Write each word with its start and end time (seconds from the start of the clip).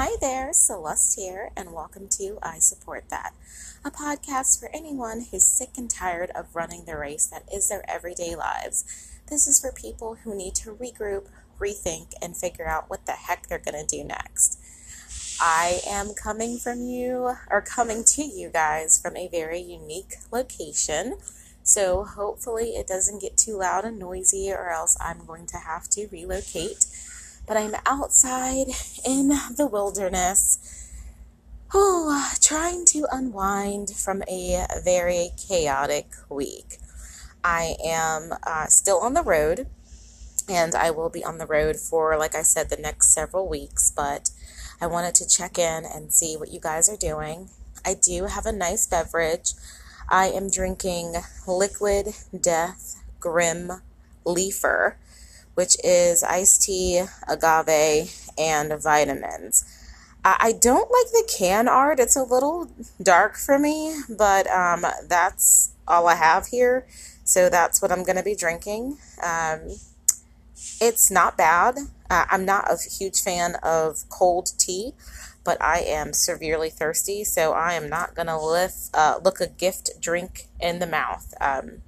Hi 0.00 0.14
there, 0.20 0.52
Celeste 0.52 1.16
here, 1.18 1.50
and 1.56 1.72
welcome 1.72 2.06
to 2.10 2.38
I 2.40 2.60
Support 2.60 3.08
That, 3.10 3.34
a 3.84 3.90
podcast 3.90 4.60
for 4.60 4.70
anyone 4.72 5.26
who's 5.28 5.44
sick 5.44 5.70
and 5.76 5.90
tired 5.90 6.30
of 6.36 6.54
running 6.54 6.84
the 6.84 6.96
race 6.96 7.26
that 7.26 7.42
is 7.52 7.68
their 7.68 7.82
everyday 7.90 8.36
lives. 8.36 8.84
This 9.28 9.48
is 9.48 9.58
for 9.58 9.72
people 9.72 10.14
who 10.22 10.36
need 10.36 10.54
to 10.54 10.72
regroup, 10.72 11.26
rethink, 11.58 12.12
and 12.22 12.36
figure 12.36 12.68
out 12.68 12.88
what 12.88 13.06
the 13.06 13.12
heck 13.26 13.48
they're 13.48 13.58
going 13.58 13.84
to 13.84 13.96
do 13.96 14.04
next. 14.04 14.60
I 15.40 15.80
am 15.84 16.14
coming 16.14 16.58
from 16.58 16.82
you, 16.82 17.34
or 17.50 17.60
coming 17.60 18.04
to 18.04 18.22
you 18.22 18.50
guys 18.50 19.00
from 19.02 19.16
a 19.16 19.26
very 19.26 19.60
unique 19.60 20.14
location. 20.30 21.16
So 21.64 22.04
hopefully 22.04 22.76
it 22.76 22.86
doesn't 22.86 23.20
get 23.20 23.36
too 23.36 23.58
loud 23.58 23.84
and 23.84 23.98
noisy, 23.98 24.52
or 24.52 24.70
else 24.70 24.96
I'm 25.00 25.26
going 25.26 25.46
to 25.46 25.56
have 25.56 25.88
to 25.88 26.06
relocate 26.12 26.86
but 27.48 27.56
I'm 27.56 27.74
outside 27.86 28.66
in 29.06 29.28
the 29.56 29.66
wilderness, 29.66 30.92
oh, 31.72 32.30
trying 32.42 32.84
to 32.86 33.06
unwind 33.10 33.90
from 33.90 34.22
a 34.28 34.66
very 34.84 35.30
chaotic 35.48 36.08
week. 36.28 36.76
I 37.42 37.76
am 37.82 38.34
uh, 38.46 38.66
still 38.66 38.98
on 38.98 39.14
the 39.14 39.22
road, 39.22 39.66
and 40.46 40.74
I 40.74 40.90
will 40.90 41.08
be 41.08 41.24
on 41.24 41.38
the 41.38 41.46
road 41.46 41.76
for, 41.76 42.18
like 42.18 42.34
I 42.34 42.42
said, 42.42 42.68
the 42.68 42.76
next 42.76 43.14
several 43.14 43.48
weeks, 43.48 43.90
but 43.90 44.30
I 44.78 44.86
wanted 44.86 45.14
to 45.16 45.26
check 45.26 45.58
in 45.58 45.86
and 45.86 46.12
see 46.12 46.36
what 46.36 46.52
you 46.52 46.60
guys 46.60 46.90
are 46.90 46.96
doing. 46.96 47.48
I 47.84 47.94
do 47.94 48.26
have 48.26 48.44
a 48.44 48.52
nice 48.52 48.86
beverage. 48.86 49.54
I 50.10 50.26
am 50.26 50.50
drinking 50.50 51.14
Liquid 51.46 52.08
Death 52.38 53.02
Grim 53.20 53.72
Leafer 54.26 54.98
which 55.58 55.76
is 55.82 56.22
iced 56.22 56.62
tea, 56.62 57.02
agave, 57.26 58.30
and 58.38 58.80
vitamins. 58.80 59.64
I 60.24 60.52
don't 60.52 60.88
like 60.88 61.10
the 61.10 61.28
can 61.36 61.66
art. 61.66 61.98
It's 61.98 62.14
a 62.14 62.22
little 62.22 62.70
dark 63.02 63.36
for 63.36 63.58
me, 63.58 63.96
but 64.08 64.48
um, 64.48 64.86
that's 65.08 65.72
all 65.88 66.06
I 66.06 66.14
have 66.14 66.46
here. 66.46 66.86
So 67.24 67.50
that's 67.50 67.82
what 67.82 67.90
I'm 67.90 68.04
going 68.04 68.18
to 68.18 68.22
be 68.22 68.36
drinking. 68.36 68.98
Um, 69.20 69.74
it's 70.80 71.10
not 71.10 71.36
bad. 71.36 71.76
Uh, 72.08 72.26
I'm 72.30 72.44
not 72.44 72.70
a 72.70 72.78
huge 72.88 73.20
fan 73.20 73.56
of 73.60 74.08
cold 74.10 74.50
tea, 74.58 74.92
but 75.42 75.60
I 75.60 75.80
am 75.80 76.12
severely 76.12 76.70
thirsty, 76.70 77.24
so 77.24 77.50
I 77.50 77.72
am 77.72 77.88
not 77.88 78.14
going 78.14 78.28
to 78.28 78.38
lift, 78.38 78.90
uh, 78.94 79.18
look 79.24 79.40
a 79.40 79.48
gift 79.48 79.90
drink 80.00 80.46
in 80.60 80.78
the 80.78 80.86
mouth. 80.86 81.34
Um, 81.40 81.82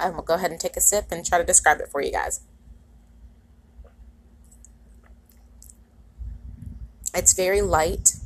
I 0.00 0.08
will 0.08 0.22
go 0.22 0.36
ahead 0.36 0.52
and 0.52 0.58
take 0.58 0.78
a 0.78 0.80
sip 0.80 1.08
and 1.10 1.22
try 1.22 1.36
to 1.36 1.44
describe 1.44 1.80
it 1.80 1.90
for 1.92 2.00
you 2.00 2.10
guys. 2.10 2.40
It's 7.14 7.32
very 7.32 7.62
light. 7.62 8.16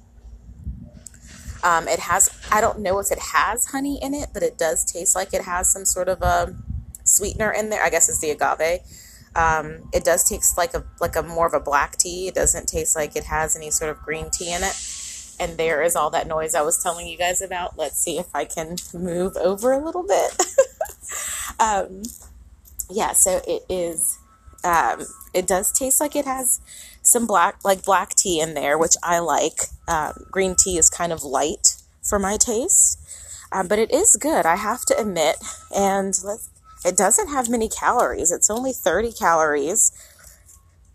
Um, 1.63 1.89
it 1.89 1.99
has, 1.99 2.31
I 2.53 2.61
don't 2.61 2.81
know 2.81 2.99
if 2.99 3.11
it 3.11 3.19
has 3.33 3.67
honey 3.67 3.99
in 4.01 4.15
it, 4.15 4.31
but 4.33 4.43
it 4.43 4.57
does 4.57 4.85
taste 4.85 5.17
like 5.17 5.35
it 5.35 5.43
has 5.43 5.73
some 5.73 5.85
sort 5.85 6.09
of 6.09 6.23
a 6.23 6.55
sweetener 7.05 7.51
in 7.51 7.71
there. 7.71 7.83
I 7.83 7.91
guess 7.91 8.09
it's 8.09 8.21
the 8.21 8.31
agave. 8.31 8.81
Um, 9.35 9.89
it 9.93 10.05
does 10.05 10.29
taste 10.29 10.57
like 10.57 10.75
a 10.75 10.85
like 11.01 11.17
a 11.17 11.23
more 11.23 11.47
of 11.47 11.55
a 11.55 11.61
black 11.61 11.97
tea. 11.97 12.29
It 12.29 12.35
doesn't 12.35 12.67
taste 12.67 12.97
like 12.97 13.17
it 13.17 13.25
has 13.25 13.57
any 13.57 13.71
sort 13.71 13.91
of 13.91 13.99
green 13.99 14.31
tea 14.31 14.53
in 14.53 14.63
it. 14.63 15.37
And 15.41 15.57
there 15.57 15.83
is 15.83 15.95
all 15.95 16.11
that 16.11 16.27
noise 16.27 16.55
I 16.55 16.63
was 16.63 16.83
telling 16.83 17.07
you 17.07 17.17
guys 17.17 17.41
about. 17.41 17.79
Let's 17.79 17.97
see 17.97 18.19
if 18.19 18.27
I 18.35 18.45
can 18.45 18.77
move 18.93 19.37
over 19.37 19.73
a 19.73 19.85
little 19.85 20.03
bit. 20.03 20.43
um, 21.61 22.03
yeah, 22.91 23.13
so 23.13 23.41
it 23.47 23.63
is. 23.69 24.19
Um, 24.65 25.07
it 25.33 25.47
does 25.47 25.71
taste 25.71 26.01
like 26.01 26.17
it 26.17 26.25
has 26.25 26.61
some 27.09 27.27
black 27.27 27.65
like 27.65 27.85
black 27.85 28.15
tea 28.15 28.41
in 28.41 28.55
there, 28.55 28.79
which 28.79 28.95
I 29.03 29.19
like. 29.19 29.67
Um, 29.87 30.13
green 30.31 30.55
tea 30.55 30.79
is 30.79 30.91
kind 30.91 31.13
of 31.13 31.23
light 31.23 31.77
for 32.03 32.19
my 32.19 32.37
taste, 32.37 32.99
um, 33.53 33.69
but 33.69 33.79
it 33.79 33.93
is 33.93 34.17
good. 34.17 34.47
I 34.47 34.57
have 34.57 34.85
to 34.87 35.01
admit, 35.01 35.37
and 35.75 36.15
it 36.85 36.97
doesn't 36.97 37.29
have 37.29 37.49
many 37.49 37.69
calories. 37.69 38.31
It's 38.31 38.51
only 38.51 38.73
30 38.73 39.13
calories, 39.13 39.93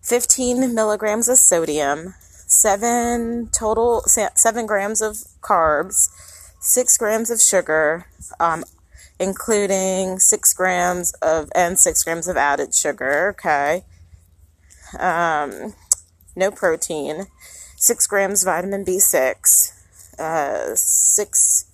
15 0.04 0.74
milligrams 0.74 1.28
of 1.28 1.38
sodium, 1.38 2.14
seven 2.48 3.50
total 3.52 4.04
seven 4.06 4.66
grams 4.66 5.02
of 5.02 5.18
carbs, 5.42 6.10
six 6.60 6.98
grams 6.98 7.30
of 7.30 7.42
sugar. 7.42 8.06
Um, 8.40 8.64
including 9.20 10.20
six 10.20 10.54
grams 10.54 11.14
of 11.22 11.50
and 11.56 11.80
six 11.80 12.04
grams 12.04 12.28
of 12.28 12.38
added 12.38 12.76
sugar. 12.76 13.30
Okay. 13.30 13.84
Um, 15.00 15.74
no 16.36 16.52
protein, 16.52 17.28
six 17.76 18.08
grams 18.08 18.44
vitamin 18.44 18.86
B6, 18.86 19.74
uh, 20.20 20.76
six, 20.76 21.66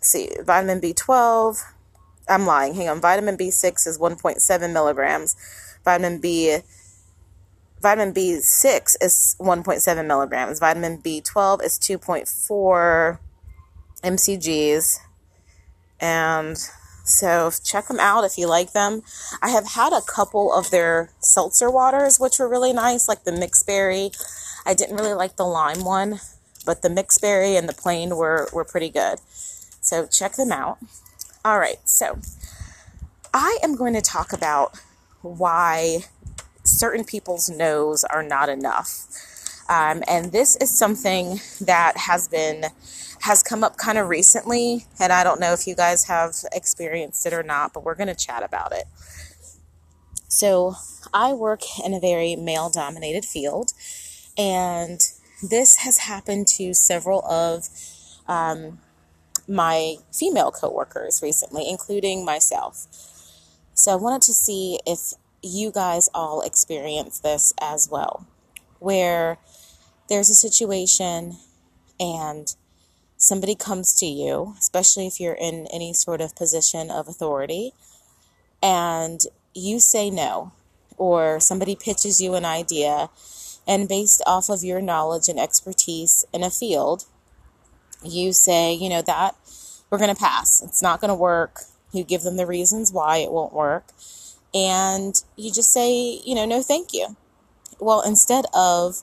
see, 0.00 0.30
vitamin 0.44 0.80
B12. 0.80 1.62
I'm 2.28 2.46
lying. 2.46 2.74
Hang 2.74 2.88
on. 2.88 3.00
Vitamin 3.00 3.36
B6 3.36 3.86
is 3.86 3.98
1.7 3.98 4.72
milligrams. 4.72 5.36
Vitamin 5.84 6.18
B, 6.18 6.58
vitamin 7.80 8.12
B6 8.12 8.96
is 9.00 9.36
1.7 9.38 10.06
milligrams. 10.06 10.58
Vitamin 10.58 10.98
B12 10.98 11.62
is 11.62 11.78
2.4 11.78 13.18
mcgs. 14.02 14.98
And 16.00 16.56
so 17.06 17.52
check 17.64 17.86
them 17.86 18.00
out 18.00 18.24
if 18.24 18.36
you 18.36 18.48
like 18.48 18.72
them. 18.72 19.02
I 19.40 19.50
have 19.50 19.68
had 19.68 19.92
a 19.92 20.02
couple 20.02 20.52
of 20.52 20.70
their 20.70 21.10
seltzer 21.20 21.70
waters, 21.70 22.18
which 22.18 22.38
were 22.38 22.48
really 22.48 22.72
nice, 22.72 23.08
like 23.08 23.22
the 23.22 23.32
mixed 23.32 23.66
berry. 23.66 24.10
I 24.66 24.74
didn't 24.74 24.96
really 24.96 25.14
like 25.14 25.36
the 25.36 25.44
lime 25.44 25.84
one, 25.84 26.18
but 26.66 26.82
the 26.82 26.90
mixed 26.90 27.20
berry 27.20 27.54
and 27.54 27.68
the 27.68 27.72
plain 27.72 28.16
were, 28.16 28.48
were 28.52 28.64
pretty 28.64 28.90
good. 28.90 29.20
So 29.80 30.06
check 30.06 30.34
them 30.34 30.50
out. 30.50 30.78
All 31.44 31.60
right, 31.60 31.78
so 31.84 32.18
I 33.32 33.58
am 33.62 33.76
going 33.76 33.94
to 33.94 34.02
talk 34.02 34.32
about 34.32 34.76
why 35.22 36.06
certain 36.64 37.04
people's 37.04 37.48
no's 37.48 38.02
are 38.02 38.24
not 38.24 38.48
enough. 38.48 39.06
Um, 39.68 40.02
and 40.08 40.32
this 40.32 40.56
is 40.56 40.76
something 40.76 41.40
that 41.60 41.96
has 41.96 42.28
been 42.28 42.66
has 43.20 43.42
come 43.42 43.64
up 43.64 43.76
kind 43.76 43.98
of 43.98 44.08
recently, 44.08 44.86
and 45.00 45.12
I 45.12 45.24
don't 45.24 45.40
know 45.40 45.52
if 45.52 45.66
you 45.66 45.74
guys 45.74 46.04
have 46.04 46.34
experienced 46.52 47.26
it 47.26 47.32
or 47.32 47.42
not, 47.42 47.72
but 47.72 47.82
we're 47.82 47.94
going 47.94 48.08
to 48.08 48.14
chat 48.14 48.42
about 48.42 48.72
it. 48.72 48.84
So, 50.28 50.74
I 51.14 51.32
work 51.32 51.62
in 51.84 51.94
a 51.94 52.00
very 52.00 52.36
male 52.36 52.68
dominated 52.68 53.24
field, 53.24 53.72
and 54.36 55.00
this 55.42 55.78
has 55.78 55.98
happened 55.98 56.46
to 56.58 56.74
several 56.74 57.24
of 57.24 57.68
um, 58.28 58.80
my 59.48 59.96
female 60.12 60.50
coworkers 60.50 61.20
recently, 61.22 61.68
including 61.68 62.24
myself. 62.24 62.86
So, 63.74 63.92
I 63.92 63.96
wanted 63.96 64.22
to 64.22 64.34
see 64.34 64.78
if 64.86 65.14
you 65.42 65.70
guys 65.70 66.08
all 66.12 66.42
experience 66.42 67.20
this 67.20 67.54
as 67.60 67.88
well, 67.90 68.26
where 68.78 69.38
there's 70.08 70.30
a 70.30 70.34
situation 70.34 71.36
and 71.98 72.54
somebody 73.16 73.54
comes 73.54 73.94
to 73.94 74.06
you, 74.06 74.54
especially 74.58 75.06
if 75.06 75.18
you're 75.20 75.34
in 75.34 75.66
any 75.72 75.92
sort 75.92 76.20
of 76.20 76.36
position 76.36 76.90
of 76.90 77.08
authority, 77.08 77.72
and 78.62 79.20
you 79.54 79.80
say 79.80 80.10
no, 80.10 80.52
or 80.98 81.40
somebody 81.40 81.74
pitches 81.74 82.20
you 82.20 82.34
an 82.34 82.44
idea, 82.44 83.08
and 83.66 83.88
based 83.88 84.22
off 84.26 84.48
of 84.48 84.62
your 84.62 84.80
knowledge 84.80 85.28
and 85.28 85.40
expertise 85.40 86.24
in 86.32 86.42
a 86.42 86.50
field, 86.50 87.04
you 88.02 88.32
say, 88.32 88.72
you 88.72 88.88
know, 88.88 89.02
that 89.02 89.34
we're 89.90 89.98
going 89.98 90.14
to 90.14 90.20
pass. 90.20 90.62
It's 90.62 90.82
not 90.82 91.00
going 91.00 91.08
to 91.08 91.14
work. 91.14 91.62
You 91.92 92.04
give 92.04 92.22
them 92.22 92.36
the 92.36 92.46
reasons 92.46 92.92
why 92.92 93.18
it 93.18 93.32
won't 93.32 93.52
work. 93.52 93.86
And 94.54 95.14
you 95.36 95.52
just 95.52 95.72
say, 95.72 96.20
you 96.24 96.34
know, 96.34 96.44
no, 96.44 96.62
thank 96.62 96.92
you. 96.92 97.16
Well, 97.78 98.00
instead 98.02 98.46
of 98.54 99.02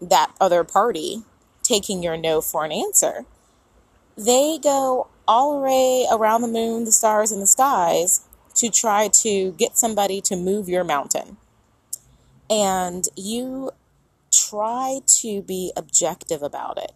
that 0.00 0.32
other 0.40 0.64
party 0.64 1.22
taking 1.62 2.02
your 2.02 2.16
no 2.16 2.40
for 2.40 2.64
an 2.64 2.72
answer. 2.72 3.24
They 4.16 4.58
go 4.58 5.08
all 5.26 5.54
the 5.54 5.66
way 5.66 6.06
around 6.10 6.42
the 6.42 6.48
moon, 6.48 6.84
the 6.84 6.92
stars, 6.92 7.32
and 7.32 7.40
the 7.40 7.46
skies 7.46 8.22
to 8.54 8.68
try 8.68 9.08
to 9.08 9.52
get 9.52 9.78
somebody 9.78 10.20
to 10.22 10.36
move 10.36 10.68
your 10.68 10.84
mountain. 10.84 11.36
And 12.50 13.08
you 13.16 13.70
try 14.30 15.00
to 15.20 15.42
be 15.42 15.72
objective 15.76 16.42
about 16.42 16.78
it 16.78 16.92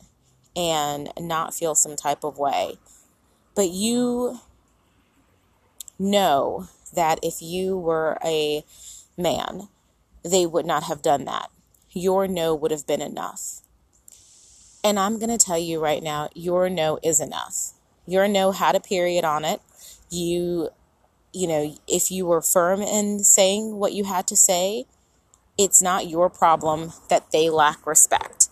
and 0.54 1.10
not 1.18 1.54
feel 1.54 1.74
some 1.74 1.96
type 1.96 2.24
of 2.24 2.38
way. 2.38 2.76
But 3.54 3.70
you 3.70 4.40
know 5.98 6.68
that 6.94 7.20
if 7.22 7.40
you 7.40 7.78
were 7.78 8.18
a 8.22 8.64
man, 9.16 9.68
they 10.26 10.46
would 10.46 10.66
not 10.66 10.84
have 10.84 11.02
done 11.02 11.24
that. 11.24 11.50
Your 11.90 12.26
no 12.26 12.54
would 12.54 12.70
have 12.70 12.86
been 12.86 13.00
enough. 13.00 13.62
And 14.84 14.98
I'm 14.98 15.18
going 15.18 15.36
to 15.36 15.44
tell 15.44 15.58
you 15.58 15.80
right 15.80 16.02
now, 16.02 16.28
your 16.34 16.68
no 16.68 16.98
is 17.02 17.20
enough. 17.20 17.72
Your 18.06 18.28
no 18.28 18.52
had 18.52 18.74
a 18.74 18.80
period 18.80 19.24
on 19.24 19.44
it. 19.44 19.60
You, 20.10 20.68
you 21.32 21.48
know, 21.48 21.74
if 21.88 22.10
you 22.10 22.26
were 22.26 22.42
firm 22.42 22.82
in 22.82 23.20
saying 23.20 23.76
what 23.76 23.92
you 23.92 24.04
had 24.04 24.26
to 24.28 24.36
say, 24.36 24.86
it's 25.58 25.82
not 25.82 26.08
your 26.08 26.28
problem 26.28 26.92
that 27.08 27.32
they 27.32 27.48
lack 27.50 27.86
respect. 27.86 28.45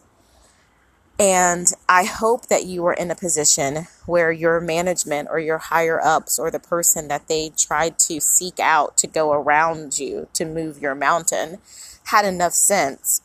And 1.18 1.68
I 1.88 2.04
hope 2.04 2.46
that 2.48 2.64
you 2.64 2.84
are 2.86 2.92
in 2.92 3.10
a 3.10 3.14
position 3.14 3.86
where 4.04 4.32
your 4.32 4.60
management 4.60 5.28
or 5.30 5.38
your 5.38 5.58
higher 5.58 6.00
ups 6.04 6.40
or 6.40 6.50
the 6.50 6.58
person 6.58 7.06
that 7.08 7.28
they 7.28 7.52
tried 7.56 7.98
to 8.00 8.20
seek 8.20 8.58
out 8.58 8.96
to 8.98 9.06
go 9.06 9.32
around 9.32 9.98
you 9.98 10.28
to 10.32 10.44
move 10.44 10.82
your 10.82 10.94
mountain 10.94 11.58
had 12.06 12.24
enough 12.24 12.52
sense 12.52 13.22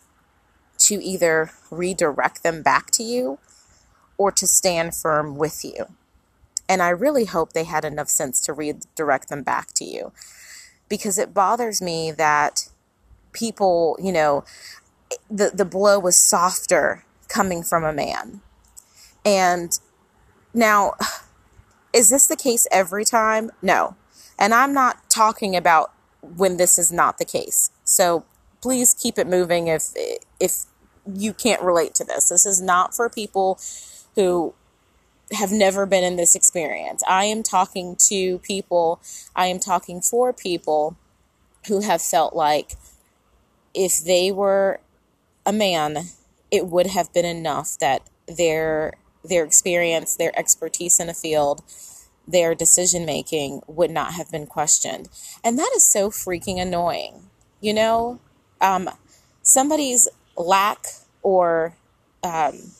to 0.78 1.04
either 1.04 1.52
redirect 1.72 2.44
them 2.44 2.62
back 2.62 2.92
to 2.92 3.04
you 3.04 3.40
or 4.18 4.32
to 4.32 4.46
stand 4.46 4.94
firm 4.94 5.36
with 5.36 5.66
you. 5.66 5.88
And 6.68 6.84
I 6.84 6.90
really 6.90 7.26
hope 7.26 7.54
they 7.54 7.64
had 7.64 7.84
enough 7.84 8.10
sense 8.10 8.40
to 8.42 8.54
redirect 8.54 9.30
them 9.30 9.42
back 9.42 9.74
to 9.74 9.84
you 9.84 10.12
because 10.88 11.18
it 11.18 11.34
bothers 11.34 11.82
me 11.82 12.12
that 12.12 12.70
people, 13.34 13.98
you 14.00 14.12
know, 14.12 14.44
the, 15.30 15.50
the 15.52 15.66
blow 15.66 15.98
was 15.98 16.16
softer 16.16 17.04
coming 17.30 17.64
from 17.64 17.84
a 17.84 17.94
man. 17.94 18.42
And 19.24 19.80
now, 20.54 20.96
is 21.94 22.10
this 22.10 22.28
the 22.28 22.36
case 22.36 22.68
every 22.72 23.06
time? 23.06 23.52
No. 23.62 23.96
And 24.38 24.54
I'm 24.54 24.74
not 24.74 25.10
talking 25.10 25.56
about 25.56 25.92
when 26.22 26.58
this 26.58 26.78
is 26.78 26.92
not 26.92 27.18
the 27.18 27.26
case. 27.26 27.72
So 27.84 28.26
please 28.62 28.94
keep 28.94 29.18
it 29.18 29.28
moving 29.28 29.68
if 29.68 29.94
if 30.40 30.66
you 31.06 31.34
can't 31.34 31.62
relate 31.62 31.96
to 31.96 32.04
this. 32.04 32.30
This 32.30 32.46
is 32.46 32.62
not 32.62 32.94
for 32.94 33.10
people 33.10 33.60
who 34.16 34.54
have 35.31 35.52
never 35.52 35.86
been 35.86 36.04
in 36.04 36.16
this 36.16 36.36
experience. 36.36 37.04
I 37.08 37.26
am 37.26 37.44
talking 37.44 37.96
to 38.08 38.40
people, 38.40 39.00
I 39.36 39.48
am 39.48 39.60
talking 39.60 40.02
for 40.02 40.34
people 40.34 40.98
who 41.68 41.81
have 41.81 42.02
felt 42.02 42.36
like 42.36 42.74
if 43.74 44.00
they 44.00 44.31
were 44.31 44.80
a 45.46 45.54
man 45.54 46.10
it 46.51 46.68
would 46.68 46.88
have 46.88 47.13
been 47.13 47.25
enough 47.25 47.78
that 47.80 48.10
their 48.28 48.94
their 49.24 49.44
experience, 49.44 50.16
their 50.16 50.38
expertise 50.38 51.00
in 51.00 51.10
a 51.10 51.13
field, 51.13 51.62
their 52.28 52.56
decision 52.56 53.06
making 53.06 53.62
would 53.68 53.92
not 53.92 54.13
have 54.13 54.31
been 54.31 54.48
questioned. 54.48 55.10
And 55.44 55.60
that 55.60 55.72
is 55.75 55.84
so 55.84 56.10
freaking 56.10 56.62
annoying. 56.62 57.30
You 57.60 57.74
know, 57.74 58.19
um, 58.62 58.90
somebody's 59.42 60.07
lack 60.38 60.86
or 61.22 61.75
um, 62.24 62.72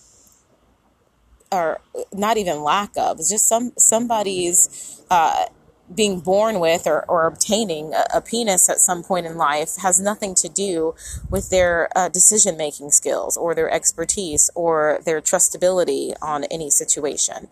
or 1.52 1.82
not 2.14 2.38
even 2.38 2.64
lack 2.64 2.92
of, 2.96 3.20
it's 3.20 3.30
just 3.30 3.48
some 3.48 3.74
somebody's 3.78 5.02
uh, 5.10 5.46
being 5.94 6.20
born 6.20 6.60
with 6.60 6.86
or, 6.86 7.04
or 7.08 7.26
obtaining 7.26 7.94
a, 7.94 8.06
a, 8.16 8.22
penis 8.22 8.70
at 8.70 8.80
some 8.80 9.04
point 9.04 9.26
in 9.26 9.38
life 9.38 9.78
has 9.82 10.00
nothing 10.00 10.36
to 10.36 10.48
do 10.48 10.94
with 11.30 11.50
their 11.50 11.90
uh, 11.96 12.10
decision 12.10 12.56
making 12.58 12.92
skills 12.92 13.36
or 13.36 13.56
their 13.56 13.72
expertise 13.72 14.52
or 14.54 15.00
their 15.06 15.20
trustability 15.20 16.14
on 16.22 16.44
any 16.46 16.70
situation. 16.70 17.48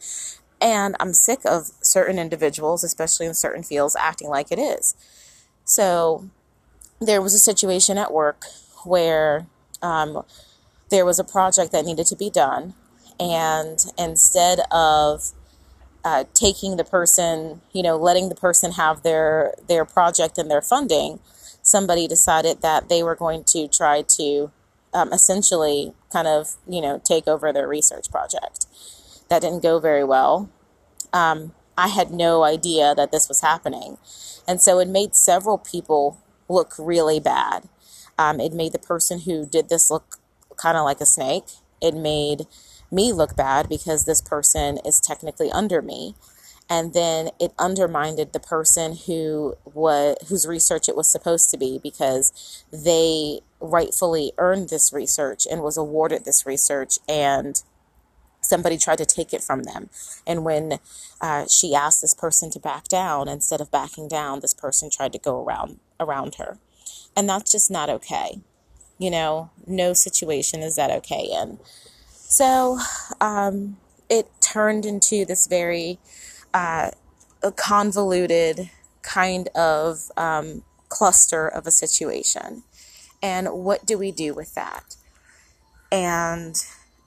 And 0.61 0.95
I'm 0.99 1.13
sick 1.13 1.39
of 1.45 1.71
certain 1.81 2.19
individuals, 2.19 2.83
especially 2.83 3.25
in 3.25 3.33
certain 3.33 3.63
fields, 3.63 3.95
acting 3.99 4.29
like 4.29 4.51
it 4.51 4.59
is. 4.59 4.95
So 5.65 6.29
there 6.99 7.21
was 7.21 7.33
a 7.33 7.39
situation 7.39 7.97
at 7.97 8.13
work 8.13 8.45
where 8.83 9.47
um, 9.81 10.23
there 10.89 11.05
was 11.05 11.19
a 11.19 11.23
project 11.23 11.71
that 11.71 11.85
needed 11.85 12.07
to 12.07 12.15
be 12.15 12.29
done. 12.29 12.73
And 13.19 13.83
instead 13.97 14.59
of 14.71 15.31
uh, 16.07 16.23
taking 16.33 16.77
the 16.77 16.85
person, 16.85 17.59
you 17.73 17.83
know, 17.83 17.97
letting 17.97 18.29
the 18.29 18.35
person 18.35 18.71
have 18.71 19.03
their 19.03 19.53
their 19.67 19.83
project 19.83 20.37
and 20.37 20.49
their 20.49 20.61
funding, 20.61 21.19
somebody 21.61 22.07
decided 22.07 22.61
that 22.61 22.87
they 22.87 23.03
were 23.03 23.13
going 23.13 23.43
to 23.43 23.67
try 23.67 24.01
to 24.03 24.49
um, 24.93 25.11
essentially 25.11 25.93
kind 26.09 26.25
of, 26.25 26.55
you 26.65 26.79
know, 26.79 27.01
take 27.03 27.27
over 27.27 27.51
their 27.51 27.67
research 27.67 28.09
project. 28.09 28.67
That 29.29 29.41
didn't 29.41 29.61
go 29.61 29.79
very 29.79 30.05
well. 30.05 30.49
Um, 31.11 31.51
I 31.77 31.89
had 31.89 32.09
no 32.09 32.43
idea 32.43 32.95
that 32.95 33.11
this 33.11 33.27
was 33.27 33.41
happening. 33.41 33.97
And 34.47 34.61
so 34.61 34.79
it 34.79 34.87
made 34.87 35.13
several 35.13 35.57
people 35.57 36.17
look 36.47 36.73
really 36.79 37.19
bad. 37.19 37.67
Um, 38.17 38.39
it 38.39 38.53
made 38.53 38.71
the 38.71 38.79
person 38.79 39.19
who 39.19 39.45
did 39.45 39.67
this 39.67 39.91
look 39.91 40.19
kind 40.55 40.77
of 40.77 40.85
like 40.85 41.01
a 41.01 41.05
snake. 41.05 41.47
It 41.81 41.93
made 41.93 42.47
me 42.91 43.11
look 43.13 43.35
bad 43.35 43.69
because 43.69 44.05
this 44.05 44.21
person 44.21 44.79
is 44.85 44.99
technically 44.99 45.51
under 45.51 45.81
me. 45.81 46.15
And 46.69 46.93
then 46.93 47.29
it 47.39 47.53
undermined 47.57 48.17
the 48.17 48.39
person 48.39 48.97
who 49.05 49.55
was 49.63 50.17
whose 50.27 50.45
research 50.45 50.89
it 50.89 50.97
was 50.97 51.09
supposed 51.09 51.49
to 51.51 51.57
be 51.57 51.79
because 51.81 52.65
they 52.71 53.39
rightfully 53.61 54.33
earned 54.37 54.69
this 54.69 54.91
research 54.91 55.47
and 55.49 55.61
was 55.61 55.77
awarded 55.77 56.25
this 56.25 56.45
research 56.45 56.99
and 57.07 57.63
somebody 58.41 58.77
tried 58.77 58.97
to 58.97 59.05
take 59.05 59.33
it 59.33 59.43
from 59.43 59.63
them. 59.63 59.89
And 60.25 60.43
when 60.43 60.79
uh, 61.21 61.47
she 61.47 61.73
asked 61.73 62.01
this 62.01 62.13
person 62.13 62.49
to 62.51 62.59
back 62.59 62.87
down 62.87 63.27
instead 63.27 63.61
of 63.61 63.71
backing 63.71 64.07
down 64.07 64.41
this 64.41 64.53
person 64.53 64.89
tried 64.89 65.13
to 65.13 65.19
go 65.19 65.43
around 65.43 65.79
around 65.99 66.35
her. 66.35 66.59
And 67.15 67.29
that's 67.29 67.51
just 67.51 67.71
not 67.71 67.89
okay. 67.89 68.41
You 68.97 69.11
know 69.11 69.51
no 69.65 69.93
situation 69.93 70.61
is 70.61 70.75
that 70.75 70.91
okay. 70.91 71.29
In 71.31 71.59
so 72.29 72.77
um, 73.21 73.77
it 74.09 74.29
turned 74.41 74.85
into 74.85 75.23
this 75.23 75.47
very 75.47 75.97
uh, 76.53 76.91
convoluted 77.55 78.69
kind 79.01 79.47
of 79.55 80.11
um, 80.17 80.63
cluster 80.89 81.47
of 81.47 81.65
a 81.65 81.71
situation. 81.71 82.63
And 83.23 83.47
what 83.53 83.85
do 83.85 83.97
we 83.97 84.11
do 84.11 84.33
with 84.33 84.53
that? 84.55 84.97
And 85.89 86.55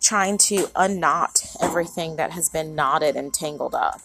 trying 0.00 0.38
to 0.38 0.70
unknot 0.74 1.42
everything 1.60 2.16
that 2.16 2.30
has 2.32 2.48
been 2.48 2.74
knotted 2.74 3.14
and 3.14 3.32
tangled 3.34 3.74
up. 3.74 4.00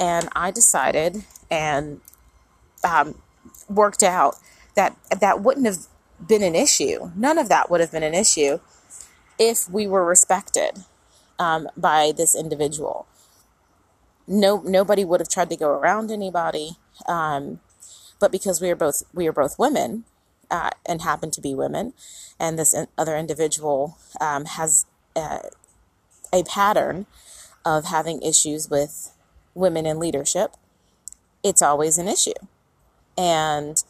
And 0.00 0.30
I 0.34 0.50
decided 0.50 1.24
and 1.50 2.00
um, 2.82 3.20
worked 3.68 4.02
out 4.02 4.36
that 4.76 4.96
that 5.20 5.42
wouldn't 5.42 5.66
have 5.66 5.86
been 6.26 6.42
an 6.42 6.54
issue. 6.54 7.10
None 7.14 7.36
of 7.36 7.50
that 7.50 7.70
would 7.70 7.82
have 7.82 7.92
been 7.92 8.02
an 8.02 8.14
issue 8.14 8.60
if 9.38 9.68
we 9.70 9.86
were 9.86 10.04
respected 10.04 10.84
um, 11.38 11.68
by 11.76 12.12
this 12.16 12.34
individual. 12.34 13.06
No, 14.26 14.62
nobody 14.64 15.04
would 15.04 15.20
have 15.20 15.28
tried 15.28 15.50
to 15.50 15.56
go 15.56 15.68
around 15.68 16.10
anybody, 16.10 16.76
um, 17.06 17.60
but 18.18 18.32
because 18.32 18.60
we 18.60 18.70
are 18.70 18.76
both 18.76 19.02
we 19.12 19.26
are 19.28 19.32
both 19.32 19.58
women 19.58 20.04
uh, 20.50 20.70
and 20.86 21.02
happen 21.02 21.30
to 21.32 21.40
be 21.40 21.54
women, 21.54 21.92
and 22.40 22.58
this 22.58 22.74
other 22.96 23.16
individual 23.16 23.98
um, 24.20 24.46
has 24.46 24.86
uh, 25.14 25.40
a 26.32 26.42
pattern 26.44 27.06
of 27.66 27.86
having 27.86 28.22
issues 28.22 28.70
with 28.70 29.12
women 29.54 29.84
in 29.86 29.98
leadership, 29.98 30.52
it's 31.42 31.62
always 31.62 31.98
an 31.98 32.08
issue, 32.08 32.32
and 33.18 33.84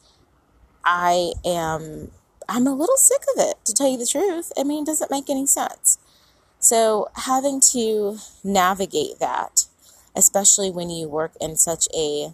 I 0.84 1.32
am 1.44 2.10
I'm 2.48 2.66
a 2.66 2.74
little 2.74 2.96
sick 2.96 3.22
of 3.34 3.42
it, 3.42 3.64
to 3.64 3.72
tell 3.72 3.88
you 3.88 3.98
the 3.98 4.06
truth. 4.06 4.52
I 4.58 4.64
mean, 4.64 4.82
it 4.82 4.86
doesn't 4.86 5.10
make 5.10 5.30
any 5.30 5.46
sense. 5.46 5.98
So, 6.58 7.08
having 7.14 7.60
to 7.72 8.18
navigate 8.42 9.18
that, 9.20 9.66
especially 10.16 10.70
when 10.70 10.90
you 10.90 11.08
work 11.08 11.32
in 11.40 11.56
such 11.56 11.86
a, 11.94 12.32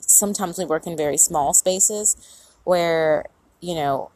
sometimes 0.00 0.58
we 0.58 0.64
work 0.64 0.86
in 0.86 0.96
very 0.96 1.16
small 1.16 1.52
spaces 1.52 2.16
where, 2.64 3.26
you 3.60 3.74
know, 3.74 4.10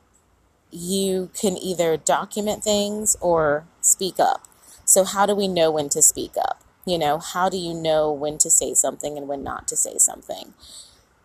you 0.70 1.30
can 1.38 1.56
either 1.56 1.96
document 1.96 2.62
things 2.62 3.16
or 3.20 3.66
speak 3.80 4.20
up. 4.20 4.46
So, 4.84 5.04
how 5.04 5.26
do 5.26 5.34
we 5.34 5.48
know 5.48 5.70
when 5.70 5.88
to 5.90 6.02
speak 6.02 6.32
up? 6.36 6.62
You 6.86 6.98
know, 6.98 7.18
how 7.18 7.48
do 7.48 7.56
you 7.56 7.74
know 7.74 8.12
when 8.12 8.38
to 8.38 8.50
say 8.50 8.74
something 8.74 9.18
and 9.18 9.26
when 9.26 9.42
not 9.42 9.66
to 9.68 9.76
say 9.76 9.98
something? 9.98 10.54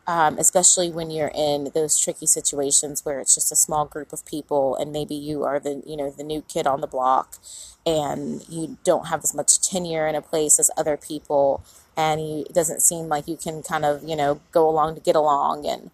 Um, 0.07 0.37
especially 0.37 0.89
when 0.89 1.11
you're 1.11 1.31
in 1.35 1.71
those 1.73 1.97
tricky 1.97 2.25
situations 2.25 3.05
where 3.05 3.19
it's 3.19 3.35
just 3.35 3.51
a 3.51 3.55
small 3.55 3.85
group 3.85 4.11
of 4.11 4.25
people 4.25 4.75
and 4.75 4.91
maybe 4.91 5.15
you 5.15 5.43
are 5.43 5.59
the 5.59 5.83
you 5.85 5.95
know 5.95 6.09
the 6.09 6.23
new 6.23 6.41
kid 6.41 6.65
on 6.65 6.81
the 6.81 6.87
block 6.87 7.37
and 7.85 8.47
you 8.49 8.77
don't 8.83 9.07
have 9.07 9.23
as 9.23 9.33
much 9.33 9.61
tenure 9.61 10.07
in 10.07 10.15
a 10.15 10.21
place 10.21 10.59
as 10.59 10.71
other 10.77 10.97
people 10.97 11.63
and 11.95 12.21
you, 12.21 12.45
it 12.49 12.53
doesn't 12.53 12.81
seem 12.81 13.07
like 13.07 13.27
you 13.27 13.37
can 13.37 13.61
kind 13.61 13.85
of 13.85 14.03
you 14.03 14.15
know 14.15 14.41
go 14.51 14.67
along 14.69 14.95
to 14.95 15.01
get 15.01 15.15
along 15.15 15.65
and 15.65 15.91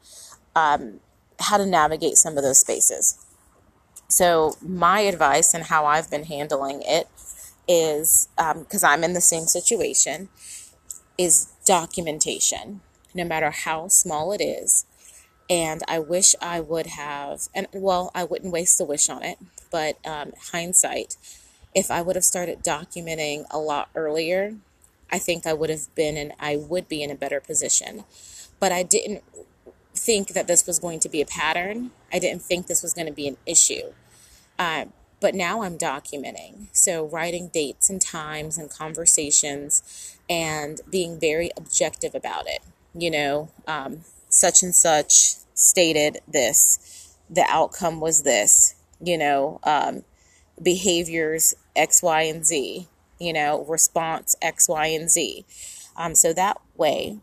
um, 0.56 1.00
how 1.40 1.58
to 1.58 1.66
navigate 1.66 2.16
some 2.16 2.38
of 2.38 2.44
those 2.44 2.60
spaces. 2.60 3.24
So 4.08 4.56
my 4.62 5.02
advice 5.02 5.54
and 5.54 5.66
how 5.66 5.86
i've 5.86 6.10
been 6.10 6.24
handling 6.24 6.82
it 6.86 7.08
is 7.68 8.30
because 8.38 8.84
um, 8.84 8.90
i'm 8.90 9.04
in 9.04 9.14
the 9.14 9.22
same 9.22 9.46
situation 9.46 10.30
is 11.18 11.52
documentation 11.66 12.80
no 13.18 13.26
matter 13.26 13.52
how 13.52 13.88
small 13.90 14.32
it 14.32 14.42
is. 14.42 14.86
And 15.50 15.82
I 15.88 16.00
wish 16.00 16.36
I 16.42 16.60
would 16.60 16.88
have, 16.88 17.48
and 17.56 17.68
well, 17.74 18.12
I 18.14 18.24
wouldn't 18.24 18.54
waste 18.54 18.80
a 18.82 18.86
wish 18.86 19.10
on 19.10 19.24
it, 19.24 19.38
but 19.72 19.98
um, 20.06 20.34
hindsight, 20.52 21.18
if 21.74 21.90
I 21.92 22.02
would 22.02 22.16
have 22.16 22.26
started 22.26 22.64
documenting 22.64 23.46
a 23.52 23.58
lot 23.58 23.90
earlier, 23.96 24.56
I 25.12 25.20
think 25.20 25.46
I 25.46 25.54
would 25.54 25.70
have 25.70 25.94
been 25.96 26.18
and 26.18 26.34
I 26.40 26.56
would 26.58 26.88
be 26.88 27.02
in 27.02 27.12
a 27.12 27.16
better 27.16 27.40
position. 27.40 28.04
But 28.60 28.72
I 28.72 28.84
didn't 28.84 29.24
think 29.96 30.30
that 30.30 30.48
this 30.48 30.68
was 30.68 30.80
going 30.80 31.00
to 31.02 31.10
be 31.10 31.22
a 31.22 31.26
pattern. 31.26 31.92
I 32.12 32.20
didn't 32.20 32.42
think 32.42 32.68
this 32.68 32.84
was 32.84 32.94
going 32.94 33.08
to 33.08 33.14
be 33.14 33.28
an 33.28 33.38
issue. 33.46 33.94
Uh, 34.60 34.86
But 35.20 35.34
now 35.34 35.64
I'm 35.64 35.78
documenting. 35.80 36.68
So, 36.74 36.94
writing 37.04 37.50
dates 37.52 37.90
and 37.90 38.00
times 38.00 38.58
and 38.60 38.70
conversations 38.70 39.82
and 40.30 40.82
being 40.90 41.20
very 41.20 41.50
objective 41.58 42.14
about 42.14 42.46
it. 42.48 42.62
You 42.98 43.12
know, 43.12 43.52
um, 43.68 44.02
such 44.30 44.64
and 44.64 44.74
such 44.74 45.36
stated 45.54 46.20
this, 46.28 47.16
the 47.30 47.46
outcome 47.48 48.00
was 48.00 48.24
this, 48.24 48.76
you 49.00 49.18
know, 49.18 49.60
um, 49.64 50.04
behaviors 50.62 51.54
X, 51.76 52.02
Y, 52.02 52.22
and 52.24 52.46
Z, 52.46 52.88
you 53.20 53.34
know, 53.34 53.64
response 53.66 54.36
X, 54.42 54.68
Y, 54.68 54.88
and 54.88 55.10
Z. 55.10 55.46
Um, 55.96 56.16
so 56.16 56.34
that 56.34 56.58
way, 56.76 57.20